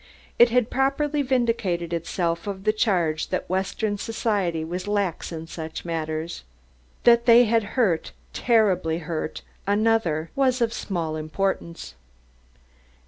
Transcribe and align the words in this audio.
It 0.39 0.49
had 0.49 0.71
properly 0.71 1.21
vindicated 1.21 1.93
itself 1.93 2.47
of 2.47 2.63
the 2.63 2.73
charge 2.73 3.27
that 3.27 3.47
western 3.47 3.99
society 3.99 4.65
was 4.65 4.87
lax 4.87 5.31
in 5.31 5.45
such 5.45 5.85
matters. 5.85 6.43
That 7.03 7.27
they 7.27 7.43
had 7.45 7.63
hurt 7.77 8.11
terribly 8.33 8.97
hurt 8.97 9.43
another, 9.67 10.31
was 10.35 10.59
of 10.59 10.73
small 10.73 11.15
importance. 11.15 11.93